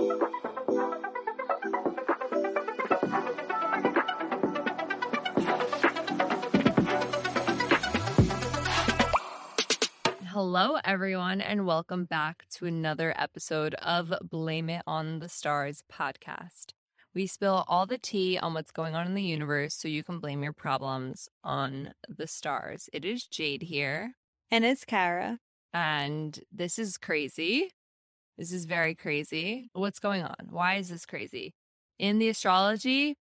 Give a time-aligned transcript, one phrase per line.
[0.00, 0.16] Hello,
[10.84, 16.72] everyone, and welcome back to another episode of Blame It on the Stars podcast.
[17.14, 20.18] We spill all the tea on what's going on in the universe so you can
[20.18, 22.88] blame your problems on the stars.
[22.94, 24.14] It is Jade here.
[24.50, 25.40] And it's Kara.
[25.74, 27.74] And this is crazy.
[28.40, 29.68] This is very crazy.
[29.74, 30.34] What's going on?
[30.48, 31.52] Why is this crazy?
[31.98, 33.18] In the astrology,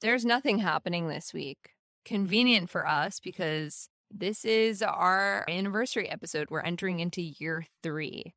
[0.00, 1.70] there's nothing happening this week.
[2.04, 6.46] Convenient for us because this is our anniversary episode.
[6.48, 8.34] We're entering into year three.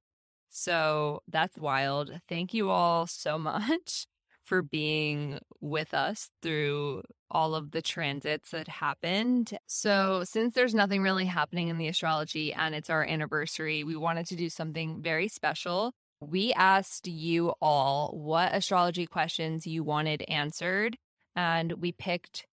[0.50, 2.20] So that's wild.
[2.28, 4.08] Thank you all so much
[4.44, 9.60] for being with us through all of the transits that happened.
[9.68, 14.26] So, since there's nothing really happening in the astrology and it's our anniversary, we wanted
[14.28, 15.94] to do something very special.
[16.22, 20.98] We asked you all what astrology questions you wanted answered,
[21.36, 22.48] and we picked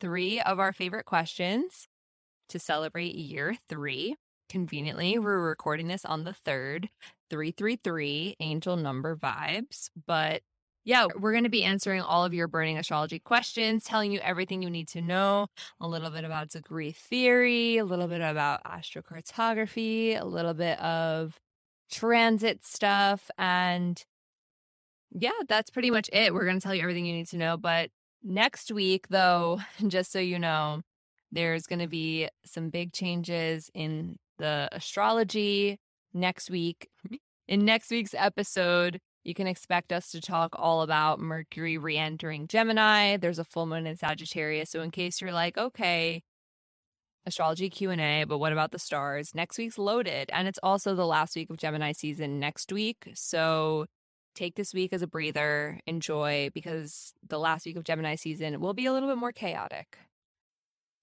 [0.00, 1.88] three of our favorite questions
[2.48, 4.16] to celebrate year three.
[4.48, 6.88] Conveniently, we're recording this on the third,
[7.30, 9.90] 333 angel number vibes.
[10.06, 10.42] But
[10.84, 14.62] yeah, we're going to be answering all of your burning astrology questions, telling you everything
[14.62, 15.48] you need to know,
[15.80, 21.36] a little bit about degree theory, a little bit about astrocartography, a little bit of
[21.90, 23.30] transit stuff.
[23.38, 24.02] And
[25.12, 26.34] yeah, that's pretty much it.
[26.34, 27.56] We're going to tell you everything you need to know.
[27.56, 27.90] But
[28.22, 30.82] next week, though, just so you know,
[31.32, 35.78] there's going to be some big changes in the astrology
[36.12, 36.88] next week.
[37.06, 37.16] Mm-hmm.
[37.48, 42.46] In next week's episode, you can expect us to talk all about Mercury re entering
[42.46, 43.16] Gemini.
[43.16, 44.70] There's a full moon in Sagittarius.
[44.70, 46.22] So, in case you're like, okay,
[47.26, 49.34] astrology q&a but what about the stars?
[49.34, 53.86] Next week's loaded and it's also the last week of gemini season next week so
[54.34, 58.74] take this week as a breather enjoy because the last week of gemini season will
[58.74, 59.98] be a little bit more chaotic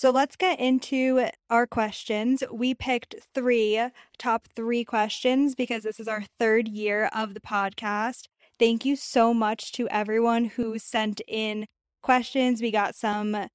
[0.00, 2.42] So let's get into our questions.
[2.50, 3.78] We picked three
[4.16, 8.28] top three questions because this is our third year of the podcast.
[8.58, 11.66] Thank you so much to everyone who sent in
[12.02, 12.62] questions.
[12.62, 13.48] We got some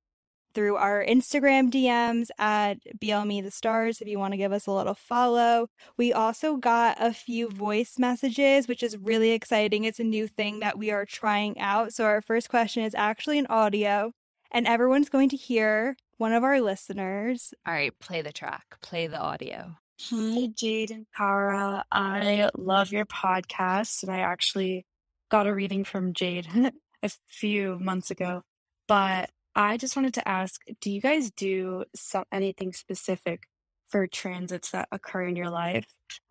[0.53, 4.71] through our Instagram DMs at BLME the Stars if you want to give us a
[4.71, 5.69] little follow.
[5.97, 9.83] We also got a few voice messages, which is really exciting.
[9.83, 11.91] It's a new thing that we are trying out.
[11.95, 14.11] So, our first question is actually an audio,
[14.51, 17.53] and everyone's going to hear one of our listeners.
[17.67, 19.75] All right, play the track, play the audio.
[20.09, 21.85] Hi, Jade and Kara.
[21.91, 24.85] I love your podcast, and I actually
[25.29, 26.47] got a reading from Jade
[27.03, 28.41] a few months ago.
[28.87, 33.43] But I just wanted to ask do you guys do some, anything specific
[33.87, 35.87] for transits that occur in your life?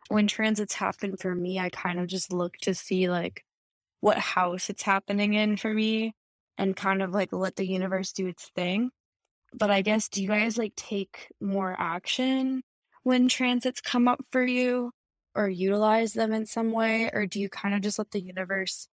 [0.08, 3.42] When transits happen for me, I kind of just look to see like
[4.00, 6.14] what house it's happening in for me
[6.58, 8.90] and kind of like let the universe do its thing
[9.56, 12.62] but I guess do you guys like take more action
[13.02, 14.92] when transits come up for you
[15.34, 18.88] or utilize them in some way or do you kind of just let the universe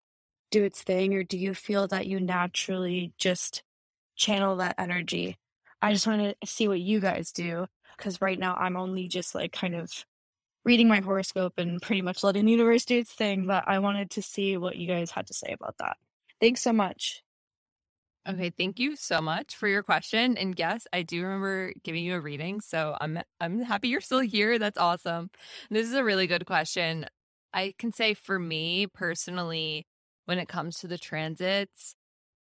[0.51, 3.63] do its thing or do you feel that you naturally just
[4.15, 5.37] channel that energy?
[5.81, 7.67] I just want to see what you guys do
[7.97, 9.91] because right now I'm only just like kind of
[10.63, 14.11] reading my horoscope and pretty much letting the universe do its thing, but I wanted
[14.11, 15.97] to see what you guys had to say about that.
[16.39, 17.23] Thanks so much.
[18.29, 20.37] Okay, thank you so much for your question.
[20.37, 24.19] And yes, I do remember giving you a reading, so I'm I'm happy you're still
[24.19, 24.59] here.
[24.59, 25.31] That's awesome.
[25.71, 27.07] This is a really good question.
[27.53, 29.87] I can say for me personally,
[30.25, 31.95] when it comes to the transits,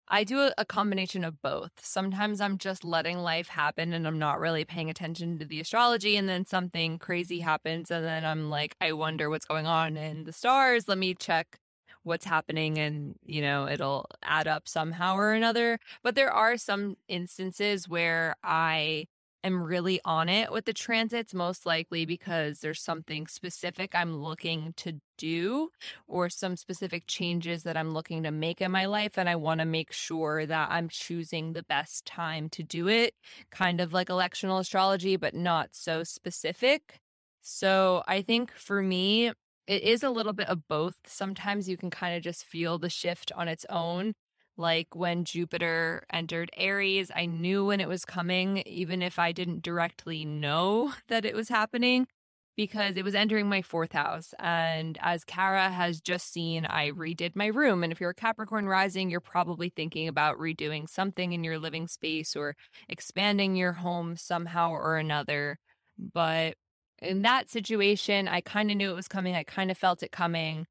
[0.08, 1.72] I do a, a combination of both.
[1.82, 6.16] Sometimes I'm just letting life happen and I'm not really paying attention to the astrology,
[6.16, 10.24] and then something crazy happens, and then I'm like, I wonder what's going on in
[10.24, 10.88] the stars.
[10.88, 11.58] Let me check
[12.02, 15.78] what's happening and you know it'll add up somehow or another.
[16.02, 19.06] But there are some instances where i
[19.44, 24.72] am really on it with the transits most likely because there's something specific i'm looking
[24.76, 25.70] to do
[26.06, 29.60] or some specific changes that i'm looking to make in my life and i want
[29.60, 33.14] to make sure that i'm choosing the best time to do it
[33.50, 37.00] kind of like electional astrology but not so specific.
[37.42, 39.32] So i think for me
[39.70, 40.96] it is a little bit of both.
[41.06, 44.14] Sometimes you can kind of just feel the shift on its own.
[44.56, 49.62] Like when Jupiter entered Aries, I knew when it was coming, even if I didn't
[49.62, 52.08] directly know that it was happening,
[52.56, 54.34] because it was entering my fourth house.
[54.40, 57.84] And as Kara has just seen, I redid my room.
[57.84, 61.86] And if you're a Capricorn rising, you're probably thinking about redoing something in your living
[61.86, 62.56] space or
[62.88, 65.60] expanding your home somehow or another.
[65.96, 66.56] But
[67.00, 69.34] in that situation, I kind of knew it was coming.
[69.34, 70.66] I kind of felt it coming.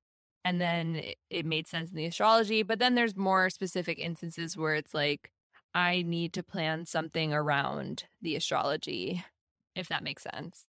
[0.46, 2.64] And then it, it made sense in the astrology.
[2.64, 5.32] But then there's more specific instances where it's like,
[5.74, 9.24] I need to plan something around the astrology,
[9.76, 10.66] if that makes sense.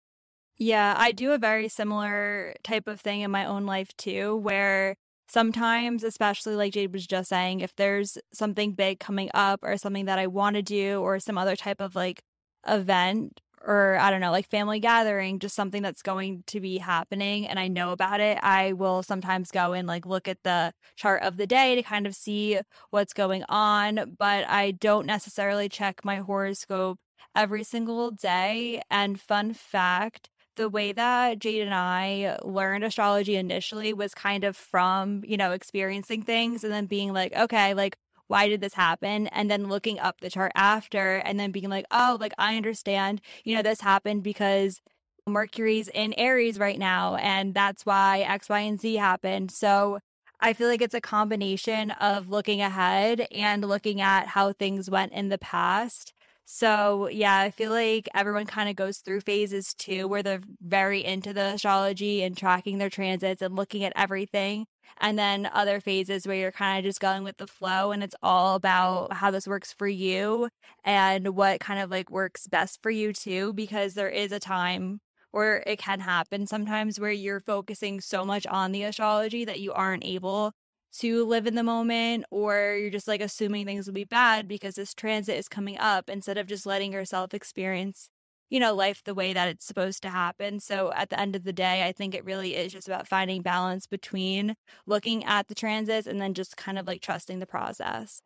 [0.56, 4.96] Yeah, I do a very similar type of thing in my own life too, where
[5.28, 10.06] sometimes, especially like Jade was just saying, if there's something big coming up or something
[10.06, 12.22] that I want to do or some other type of like
[12.66, 17.46] event or I don't know, like family gathering, just something that's going to be happening
[17.46, 21.22] and I know about it, I will sometimes go and like look at the chart
[21.22, 22.58] of the day to kind of see
[22.90, 26.98] what's going on, but I don't necessarily check my horoscope
[27.34, 28.82] every single day.
[28.90, 34.56] And fun fact, the way that Jade and I learned astrology initially was kind of
[34.56, 37.96] from, you know, experiencing things and then being like, okay, like
[38.28, 39.26] why did this happen?
[39.28, 43.20] And then looking up the chart after and then being like, oh, like I understand,
[43.44, 44.80] you know, this happened because
[45.26, 47.16] Mercury's in Aries right now.
[47.16, 49.50] And that's why X, Y, and Z happened.
[49.50, 49.98] So
[50.40, 55.12] I feel like it's a combination of looking ahead and looking at how things went
[55.12, 56.12] in the past.
[56.50, 61.04] So, yeah, I feel like everyone kind of goes through phases too, where they're very
[61.04, 64.66] into the astrology and tracking their transits and looking at everything
[65.00, 68.14] and then other phases where you're kind of just going with the flow and it's
[68.22, 70.48] all about how this works for you
[70.84, 75.00] and what kind of like works best for you too because there is a time
[75.30, 79.72] where it can happen sometimes where you're focusing so much on the astrology that you
[79.72, 80.52] aren't able
[80.90, 84.74] to live in the moment or you're just like assuming things will be bad because
[84.74, 88.08] this transit is coming up instead of just letting yourself experience
[88.50, 90.60] you know, life the way that it's supposed to happen.
[90.60, 93.42] So at the end of the day, I think it really is just about finding
[93.42, 94.54] balance between
[94.86, 98.20] looking at the transits and then just kind of like trusting the process.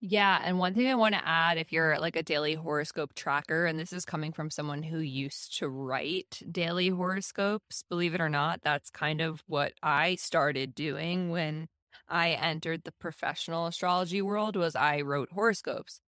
[0.00, 0.40] Yeah.
[0.44, 3.78] And one thing I want to add if you're like a daily horoscope tracker, and
[3.78, 8.60] this is coming from someone who used to write daily horoscopes, believe it or not,
[8.62, 11.68] that's kind of what I started doing when
[12.08, 16.00] I entered the professional astrology world was I wrote horoscopes.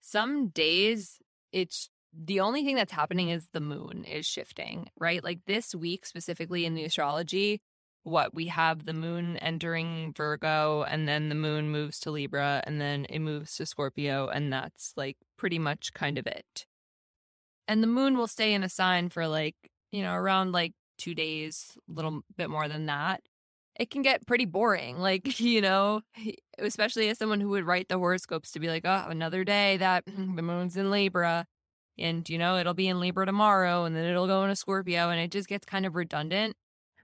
[0.00, 1.18] Some days
[1.52, 5.22] it's the only thing that's happening is the moon is shifting, right?
[5.22, 7.60] Like this week, specifically in the astrology,
[8.02, 12.80] what we have the moon entering Virgo, and then the moon moves to Libra, and
[12.80, 16.66] then it moves to Scorpio, and that's like pretty much kind of it.
[17.66, 19.56] And the moon will stay in a sign for like,
[19.92, 23.22] you know, around like two days, a little bit more than that.
[23.78, 26.00] It can get pretty boring, like, you know,
[26.58, 30.04] especially as someone who would write the horoscopes to be like, oh, another day that
[30.06, 31.46] the moon's in Libra
[31.98, 35.20] and you know it'll be in libra tomorrow and then it'll go into scorpio and
[35.20, 36.56] it just gets kind of redundant.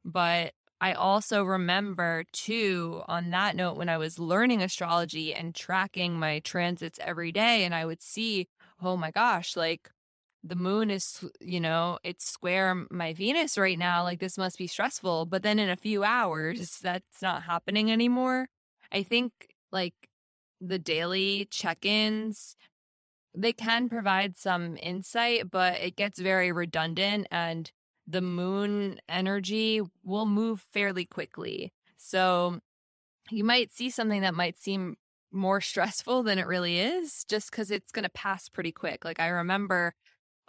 [0.04, 6.18] But i also remember too on that note when i was learning astrology and tracking
[6.18, 8.48] my transits every day and i would see
[8.82, 9.88] oh my gosh like
[10.44, 14.66] the moon is you know it's square my venus right now like this must be
[14.66, 18.46] stressful but then in a few hours that's not happening anymore.
[18.92, 19.32] I think
[19.72, 19.94] like
[20.60, 22.56] the daily check-ins
[23.36, 27.70] they can provide some insight, but it gets very redundant and
[28.06, 31.72] the moon energy will move fairly quickly.
[31.96, 32.60] So
[33.30, 34.96] you might see something that might seem
[35.32, 39.04] more stressful than it really is just because it's going to pass pretty quick.
[39.04, 39.94] Like I remember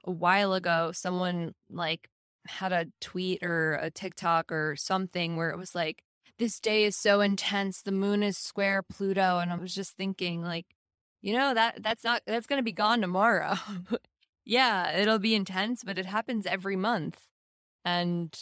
[0.04, 2.10] a while ago, someone like
[2.48, 6.04] had a tweet or a TikTok or something where it was like,
[6.38, 7.82] this day is so intense.
[7.82, 9.39] The moon is square Pluto.
[9.39, 10.65] And I was just thinking, like,
[11.25, 13.55] you know that that's not that's going to be gone tomorrow.
[14.48, 17.20] Yeah it'll be intense but it happens every month
[17.86, 18.38] and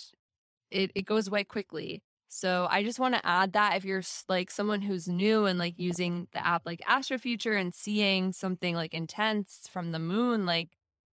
[0.72, 2.04] it it goes away quickly.
[2.30, 5.76] So i just want to add that if you're like someone who's new and like
[5.78, 10.70] using the app like astrofuture and seeing something like intense from the moon like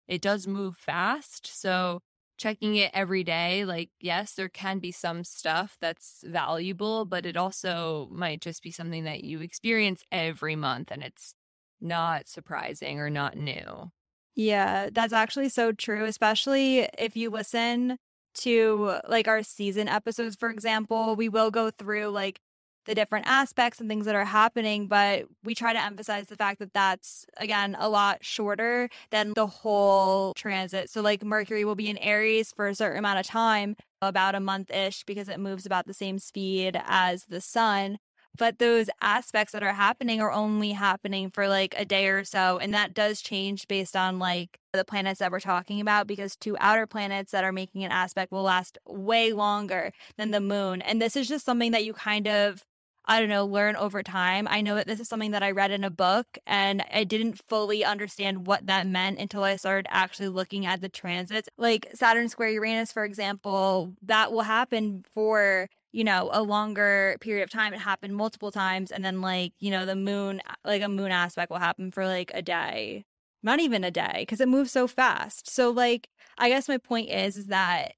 [0.08, 1.46] it does move fast.
[1.46, 2.00] So
[2.38, 7.36] checking it every day, like, yes, there can be some stuff that's valuable, but it
[7.36, 11.34] also might just be something that you experience every month and it's
[11.80, 13.90] not surprising or not new.
[14.34, 17.98] Yeah, that's actually so true, especially if you listen
[18.36, 21.16] to like our season episodes, for example.
[21.16, 22.40] We will go through like
[22.86, 26.58] the different aspects and things that are happening, but we try to emphasize the fact
[26.60, 30.88] that that's, again, a lot shorter than the whole transit.
[30.88, 34.40] So, like, Mercury will be in Aries for a certain amount of time, about a
[34.40, 37.98] month ish, because it moves about the same speed as the sun.
[38.36, 42.58] But those aspects that are happening are only happening for like a day or so.
[42.58, 46.56] And that does change based on like the planets that we're talking about because two
[46.60, 50.80] outer planets that are making an aspect will last way longer than the moon.
[50.82, 52.64] And this is just something that you kind of
[53.06, 54.46] I don't know, learn over time.
[54.48, 57.40] I know that this is something that I read in a book and I didn't
[57.48, 61.48] fully understand what that meant until I started actually looking at the transits.
[61.56, 67.42] Like Saturn square Uranus, for example, that will happen for, you know, a longer period
[67.42, 67.74] of time.
[67.74, 68.90] It happened multiple times.
[68.90, 72.06] And then, like, you know, the moon, uh, like a moon aspect will happen for
[72.06, 73.04] like a day,
[73.42, 75.50] not even a day, because it moves so fast.
[75.50, 77.94] So, like, I guess my point is, is that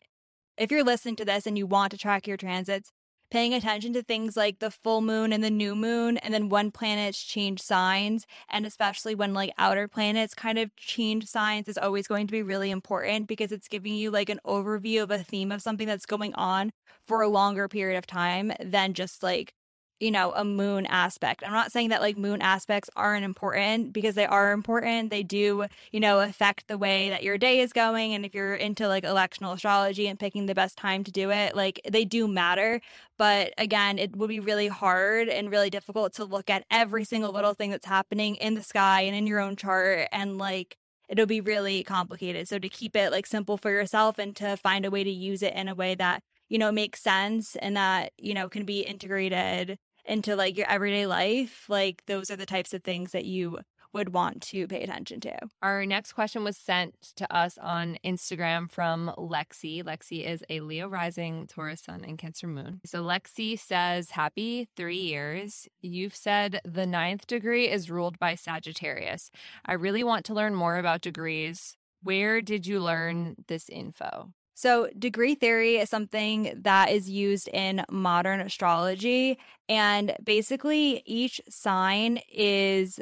[0.56, 2.90] if you're listening to this and you want to track your transits,
[3.32, 6.70] paying attention to things like the full moon and the new moon, and then when
[6.70, 12.06] planets change signs, and especially when like outer planets kind of change signs, is always
[12.06, 15.50] going to be really important because it's giving you like an overview of a theme
[15.50, 16.72] of something that's going on
[17.06, 19.54] for a longer period of time than just like
[20.02, 21.44] you know, a moon aspect.
[21.46, 25.10] I'm not saying that like moon aspects aren't important because they are important.
[25.10, 28.12] They do, you know, affect the way that your day is going.
[28.12, 31.54] And if you're into like electional astrology and picking the best time to do it,
[31.54, 32.80] like they do matter.
[33.16, 37.30] But again, it would be really hard and really difficult to look at every single
[37.30, 40.76] little thing that's happening in the sky and in your own chart and like
[41.08, 42.48] it'll be really complicated.
[42.48, 45.42] So to keep it like simple for yourself and to find a way to use
[45.42, 48.80] it in a way that, you know, makes sense and that, you know, can be
[48.80, 53.58] integrated into like your everyday life, like those are the types of things that you
[53.92, 55.36] would want to pay attention to.
[55.60, 59.82] Our next question was sent to us on Instagram from Lexi.
[59.82, 62.80] Lexi is a Leo rising, Taurus sun, and Cancer moon.
[62.86, 65.68] So Lexi says, Happy three years.
[65.80, 69.30] You've said the ninth degree is ruled by Sagittarius.
[69.66, 71.76] I really want to learn more about degrees.
[72.02, 74.32] Where did you learn this info?
[74.54, 79.38] So, degree theory is something that is used in modern astrology.
[79.68, 83.00] And basically, each sign is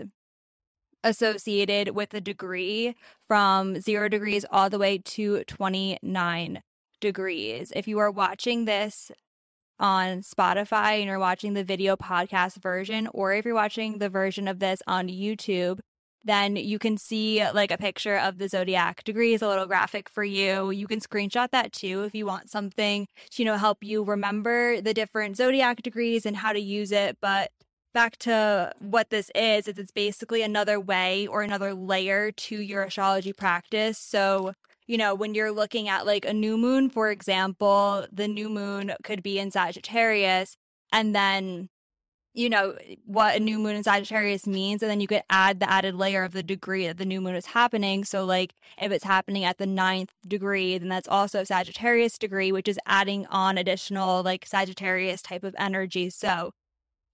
[1.02, 2.94] associated with a degree
[3.26, 6.62] from zero degrees all the way to 29
[7.00, 7.72] degrees.
[7.74, 9.10] If you are watching this
[9.78, 14.46] on Spotify and you're watching the video podcast version, or if you're watching the version
[14.46, 15.80] of this on YouTube,
[16.24, 20.24] then you can see like a picture of the zodiac degrees, a little graphic for
[20.24, 20.70] you.
[20.70, 24.80] You can screenshot that too if you want something to, you know, help you remember
[24.80, 27.16] the different zodiac degrees and how to use it.
[27.22, 27.50] But
[27.94, 32.84] back to what this is, is it's basically another way or another layer to your
[32.84, 33.98] astrology practice.
[33.98, 34.52] So,
[34.86, 38.92] you know, when you're looking at like a new moon, for example, the new moon
[39.02, 40.56] could be in Sagittarius.
[40.92, 41.68] And then
[42.34, 45.70] you know what a new moon in Sagittarius means, and then you could add the
[45.70, 48.04] added layer of the degree that the new moon is happening.
[48.04, 52.68] So, like if it's happening at the ninth degree, then that's also Sagittarius degree, which
[52.68, 56.10] is adding on additional like Sagittarius type of energy.
[56.10, 56.52] So,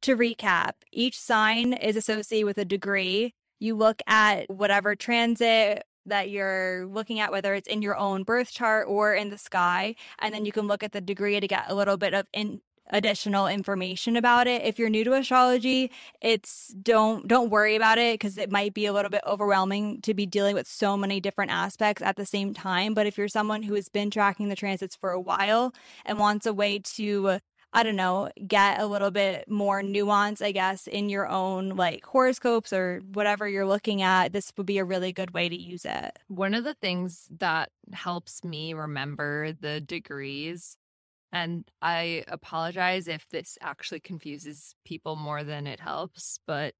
[0.03, 3.35] to recap, each sign is associated with a degree.
[3.59, 8.53] You look at whatever transit that you're looking at, whether it's in your own birth
[8.53, 11.65] chart or in the sky, and then you can look at the degree to get
[11.69, 14.62] a little bit of in additional information about it.
[14.62, 15.90] If you're new to astrology,
[16.21, 20.14] it's don't don't worry about it because it might be a little bit overwhelming to
[20.14, 23.62] be dealing with so many different aspects at the same time, but if you're someone
[23.62, 25.75] who has been tracking the transits for a while
[26.05, 27.40] and wants a way to
[27.73, 32.07] I don't know, get a little bit more nuance, I guess, in your own like
[32.07, 35.85] horoscopes or whatever you're looking at, this would be a really good way to use
[35.85, 36.19] it.
[36.28, 40.78] One of the things that helps me remember the degrees
[41.37, 46.73] and I apologize if this actually confuses people more than it helps, but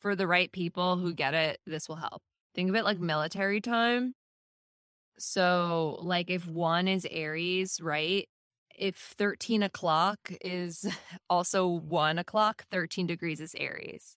[0.00, 2.22] for the right people who get it, this will help.
[2.56, 4.14] Think of it like military time.
[5.18, 8.28] So, like if one is Aries, right?
[8.76, 10.84] If 13 o'clock is
[11.30, 14.16] also one o'clock, 13 degrees is Aries.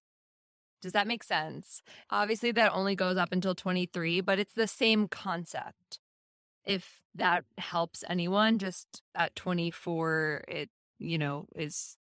[0.81, 1.83] Does that make sense?
[2.09, 5.99] Obviously, that only goes up until 23, but it's the same concept
[6.67, 10.69] if that helps anyone just at 24 it
[10.99, 11.97] you know is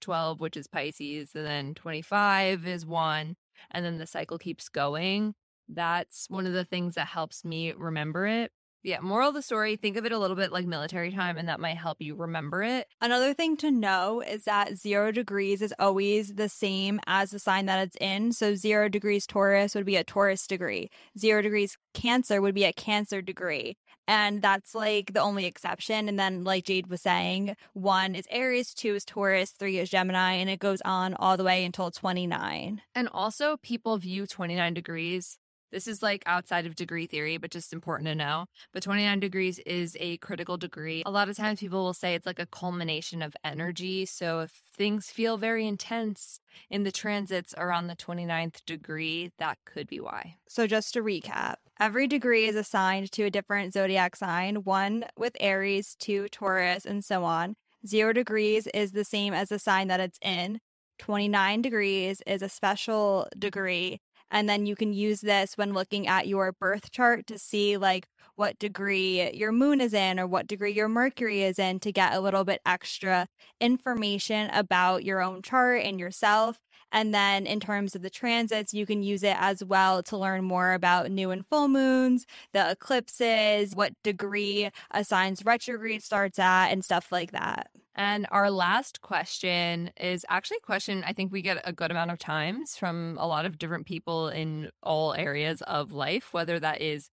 [0.00, 3.36] 12 which is pisces and then 25 is 1
[3.70, 5.34] and then the cycle keeps going.
[5.68, 8.52] That's one of the things that helps me remember it
[8.84, 11.48] Yeah, moral of the story, think of it a little bit like military time, and
[11.48, 12.86] that might help you remember it.
[13.00, 17.64] Another thing to know is that zero degrees is always the same as the sign
[17.64, 18.32] that it's in.
[18.32, 22.74] So, zero degrees Taurus would be a Taurus degree, zero degrees Cancer would be a
[22.74, 23.78] Cancer degree.
[24.06, 26.06] And that's like the only exception.
[26.06, 30.32] And then, like Jade was saying, one is Aries, two is Taurus, three is Gemini,
[30.32, 32.82] and it goes on all the way until 29.
[32.94, 35.38] And also, people view 29 degrees
[35.72, 38.46] this is like outside of degree theory, but just important to know.
[38.72, 41.02] But 29 degrees is a critical degree.
[41.04, 44.06] A lot of times people will say it's like a culmination of energy.
[44.06, 46.38] So if things feel very intense
[46.70, 50.36] in the transits around the 29th degree, that could be why.
[50.48, 55.36] So just to recap, every degree is assigned to a different zodiac sign, one with
[55.40, 57.56] Aries, two Taurus, and so on.
[57.86, 60.60] Zero degrees is the same as the sign that it's in.
[60.98, 64.00] 29 degrees is a special degree
[64.34, 68.08] and then you can use this when looking at your birth chart to see like
[68.34, 72.12] what degree your moon is in or what degree your Mercury is in to get
[72.12, 73.28] a little bit extra
[73.60, 76.58] information about your own chart and yourself.
[76.90, 80.44] And then in terms of the transits, you can use it as well to learn
[80.44, 86.68] more about new and full moons, the eclipses, what degree a sign's retrograde starts at,
[86.68, 87.70] and stuff like that.
[87.96, 92.10] And our last question is actually a question I think we get a good amount
[92.10, 96.80] of times from a lot of different people in all areas of life, whether that
[96.80, 97.10] is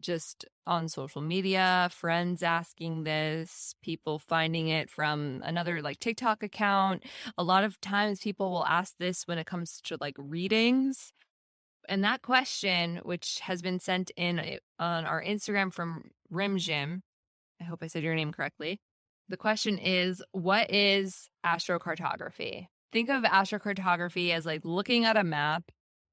[0.00, 7.04] just on social media, friends asking this, people finding it from another like TikTok account.
[7.36, 11.12] A lot of times people will ask this when it comes to like readings.
[11.88, 17.02] And that question, which has been sent in eh, on our Instagram from Rimjim,
[17.60, 18.80] I hope I said your name correctly.
[19.28, 22.66] The question is what is astrocartography?
[22.92, 25.64] Think of astrocartography as like looking at a map.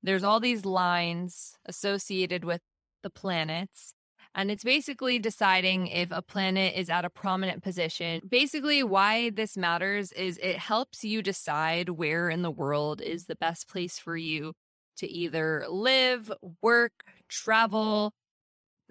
[0.01, 2.61] There's all these lines associated with
[3.03, 3.93] the planets.
[4.33, 8.21] And it's basically deciding if a planet is at a prominent position.
[8.27, 13.35] Basically, why this matters is it helps you decide where in the world is the
[13.35, 14.53] best place for you
[14.97, 16.93] to either live, work,
[17.27, 18.13] travel,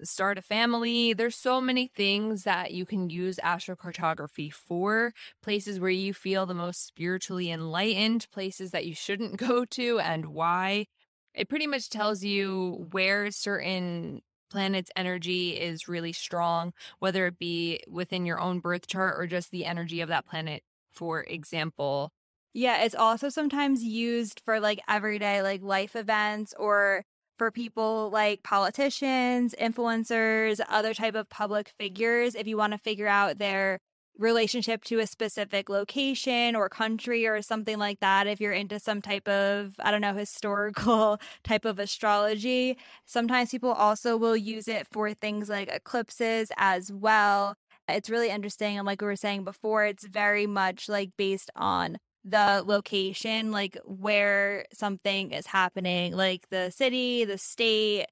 [0.05, 1.13] start a family.
[1.13, 5.13] There's so many things that you can use astrocartography for.
[5.43, 10.27] Places where you feel the most spiritually enlightened, places that you shouldn't go to, and
[10.27, 10.87] why.
[11.35, 17.81] It pretty much tells you where certain planet's energy is really strong, whether it be
[17.89, 22.11] within your own birth chart or just the energy of that planet, for example.
[22.53, 27.05] Yeah, it's also sometimes used for like everyday like life events or
[27.41, 33.07] for people like politicians, influencers, other type of public figures if you want to figure
[33.07, 33.79] out their
[34.19, 39.01] relationship to a specific location or country or something like that if you're into some
[39.01, 42.77] type of i don't know historical type of astrology.
[43.07, 47.55] Sometimes people also will use it for things like eclipses as well.
[47.89, 51.97] It's really interesting and like we were saying before it's very much like based on
[52.25, 58.07] the location, like where something is happening, like the city, the state,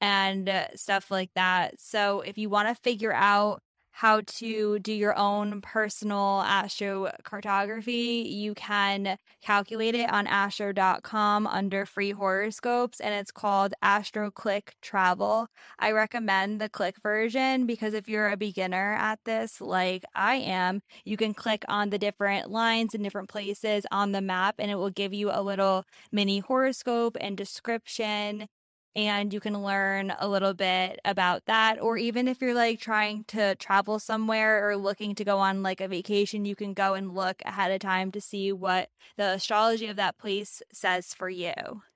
[0.00, 1.80] and uh, stuff like that.
[1.80, 3.62] So if you want to figure out
[3.94, 12.10] how to do your own personal astrocartography, you can calculate it on astro.com under free
[12.10, 15.46] horoscopes and it's called Astro Click Travel.
[15.78, 20.82] I recommend the click version because if you're a beginner at this like I am,
[21.04, 24.76] you can click on the different lines in different places on the map and it
[24.76, 28.48] will give you a little mini horoscope and description
[28.96, 31.80] and you can learn a little bit about that.
[31.80, 35.80] Or even if you're like trying to travel somewhere or looking to go on like
[35.80, 39.88] a vacation, you can go and look ahead of time to see what the astrology
[39.88, 41.52] of that place says for you.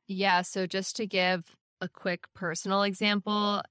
[0.09, 0.43] Yeah.
[0.43, 1.45] So just to give
[1.81, 3.63] a quick personal example,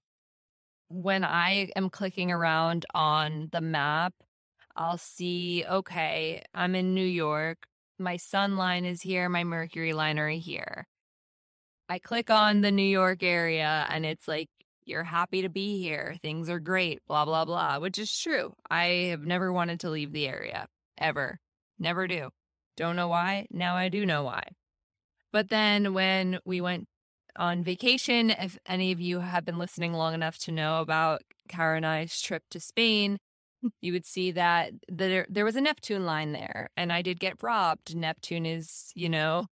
[0.90, 4.14] when I am clicking around on the map,
[4.76, 7.66] I'll see, okay, I'm in New York.
[8.00, 10.88] My sun line is here, my Mercury line are here.
[11.90, 14.50] I click on the New York area and it's like,
[14.86, 16.16] you're happy to be here.
[16.22, 18.54] Things are great, blah, blah, blah, which is true.
[18.70, 21.40] I have never wanted to leave the area ever.
[21.78, 22.30] Never do.
[22.78, 23.48] Don't know why.
[23.52, 24.44] Now I do know why.
[25.34, 26.88] But then when we went
[27.36, 31.78] on vacation, if any of you have been listening long enough to know about Kara
[31.78, 33.18] and I's trip to Spain,
[33.82, 37.44] you would see that there, there was a Neptune line there and I did get
[37.44, 37.96] robbed.
[37.96, 39.48] Neptune is, you know,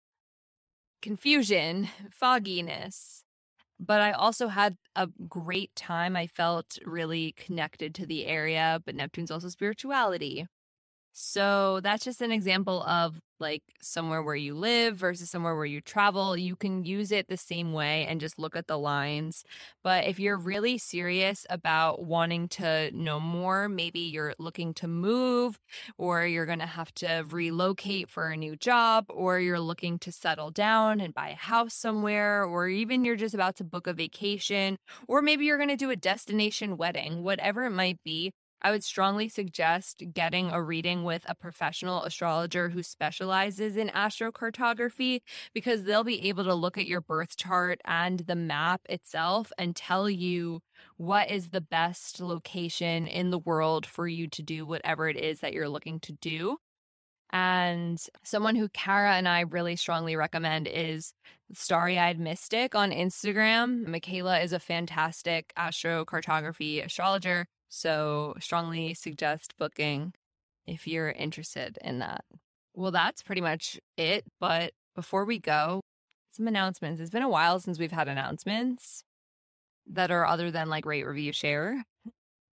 [1.06, 3.24] confusion, fogginess.
[3.80, 6.16] But I also had a great time.
[6.16, 10.48] I felt really connected to the area, but Neptune's also spirituality.
[11.18, 15.80] So that's just an example of like somewhere where you live versus somewhere where you
[15.80, 16.36] travel.
[16.36, 19.46] You can use it the same way and just look at the lines.
[19.82, 25.58] But if you're really serious about wanting to know more, maybe you're looking to move
[25.98, 30.12] or you're going to have to relocate for a new job or you're looking to
[30.12, 33.94] settle down and buy a house somewhere or even you're just about to book a
[33.94, 38.34] vacation or maybe you're going to do a destination wedding, whatever it might be
[38.66, 45.22] I would strongly suggest getting a reading with a professional astrologer who specializes in astrocartography
[45.54, 49.76] because they'll be able to look at your birth chart and the map itself and
[49.76, 50.62] tell you
[50.98, 55.42] what is the best location in the world for you to do whatever it is
[55.42, 56.58] that you're looking to do.
[57.32, 61.14] And someone who Kara and I really strongly recommend is
[61.54, 63.86] Starry Eyed Mystic on Instagram.
[63.86, 70.14] Michaela is a fantastic astrocartography astrologer so, strongly suggest booking
[70.66, 72.26] if you're interested in that.
[72.74, 74.26] Well, that's pretty much it.
[74.40, 75.82] But before we go,
[76.32, 77.00] some announcements.
[77.00, 79.04] It's been a while since we've had announcements
[79.88, 81.84] that are other than like rate, review, share.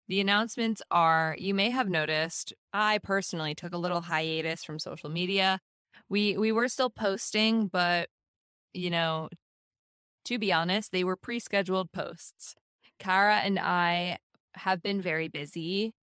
[0.07, 5.09] The announcements are you may have noticed I personally took a little hiatus from social
[5.09, 5.59] media.
[6.09, 8.09] We we were still posting, but
[8.73, 9.29] you know,
[10.25, 12.55] to be honest, they were pre-scheduled posts.
[12.99, 14.17] Kara and I
[14.53, 15.93] have been very busy.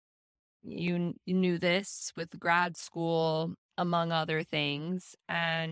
[0.63, 5.15] You, you knew this with grad school, among other things.
[5.29, 5.71] And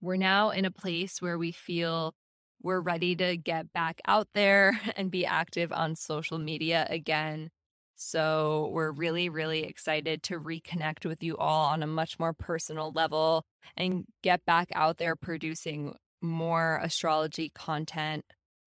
[0.00, 2.14] we're now in a place where we feel
[2.62, 7.50] we're ready to get back out there and be active on social media again.
[7.96, 12.90] So we're really, really excited to reconnect with you all on a much more personal
[12.92, 13.44] level
[13.76, 18.24] and get back out there producing more astrology content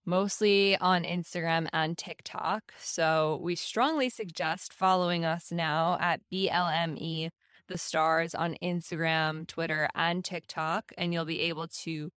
[0.07, 2.73] mostly on Instagram and TikTok.
[2.79, 7.29] So we strongly suggest following us now at BLME
[7.67, 12.09] the stars on Instagram, Twitter, and TikTok, and you'll be able to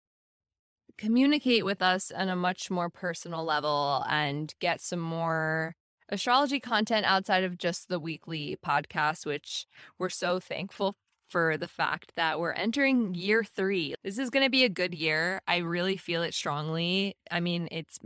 [0.97, 5.75] communicate with us on a much more personal level and get some more
[6.09, 9.67] astrology content outside of just the weekly podcast, which
[9.99, 10.95] we're so thankful
[11.31, 13.95] for the fact that we're entering year three.
[14.03, 15.41] This is going to be a good year.
[15.47, 17.17] I really feel it strongly.
[17.31, 17.99] I mean, it's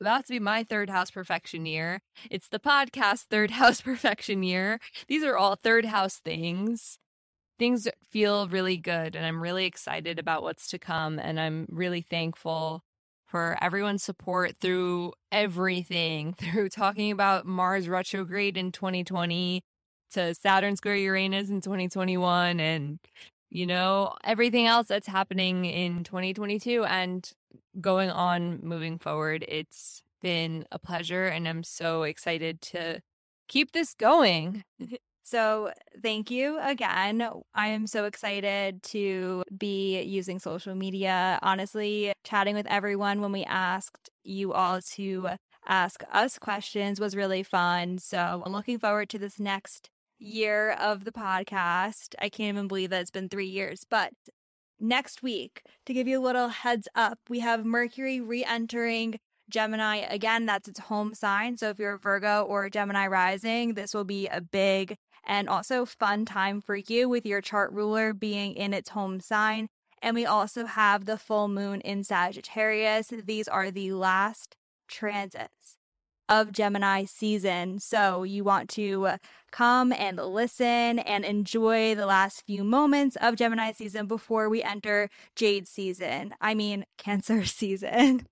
[0.00, 2.00] about to be my third house perfection year.
[2.30, 4.80] It's the podcast third house perfection year.
[5.08, 6.98] These are all third house things.
[7.58, 11.20] Things feel really good, and I'm really excited about what's to come.
[11.20, 12.82] And I'm really thankful
[13.24, 19.62] for everyone's support through everything, through talking about Mars retrograde in 2020,
[20.14, 22.98] to Saturn square Uranus in 2021 and
[23.50, 27.30] you know everything else that's happening in 2022 and
[27.80, 33.00] going on moving forward it's been a pleasure and I'm so excited to
[33.48, 34.64] keep this going.
[35.26, 35.72] So,
[36.02, 37.26] thank you again.
[37.54, 41.38] I am so excited to be using social media.
[41.40, 45.30] Honestly, chatting with everyone when we asked you all to
[45.66, 47.96] ask us questions was really fun.
[47.96, 49.88] So, I'm looking forward to this next
[50.24, 52.14] year of the podcast.
[52.20, 53.84] I can't even believe that it's been three years.
[53.88, 54.12] But
[54.80, 59.18] next week, to give you a little heads up, we have Mercury re entering
[59.50, 60.46] Gemini again.
[60.46, 61.56] That's its home sign.
[61.56, 65.48] So if you're a Virgo or a Gemini rising, this will be a big and
[65.48, 69.68] also fun time for you with your chart ruler being in its home sign.
[70.02, 73.10] And we also have the full moon in Sagittarius.
[73.24, 74.56] These are the last
[74.86, 75.63] transits
[76.28, 77.78] of Gemini season.
[77.78, 79.16] So you want to uh,
[79.52, 85.08] come and listen and enjoy the last few moments of Gemini season before we enter
[85.36, 86.34] Jade season.
[86.40, 88.26] I mean, Cancer season.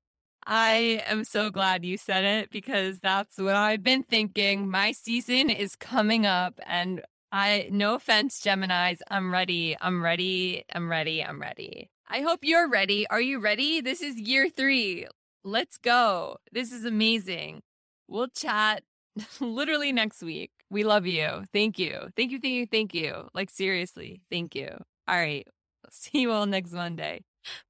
[0.45, 4.69] I am so glad you said it because that's what I've been thinking.
[4.69, 9.77] My season is coming up and I no offense Geminis, I'm ready.
[9.81, 10.65] I'm ready.
[10.75, 11.25] I'm ready.
[11.25, 11.89] I'm ready.
[12.09, 13.07] I hope you're ready.
[13.09, 13.81] Are you ready?
[13.81, 15.07] This is year 3.
[15.45, 16.37] Let's go.
[16.53, 17.63] This is amazing.
[18.09, 18.83] We'll chat
[19.41, 20.51] literally next week.
[20.71, 21.45] We love you.
[21.53, 22.09] Thank you.
[22.17, 22.39] Thank you.
[22.41, 22.67] Thank you.
[22.67, 23.29] Thank you.
[23.35, 24.71] Like, seriously, thank you.
[25.09, 25.47] All right.
[25.91, 27.25] See you all next Monday.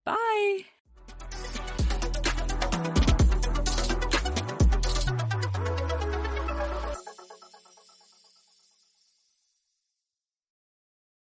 [0.04, 0.64] Bye.